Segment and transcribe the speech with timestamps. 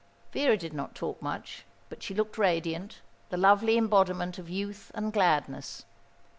[0.33, 5.13] Vera did not talk much, but she looked radiant, the lovely embodiment of youth and
[5.13, 5.85] gladness.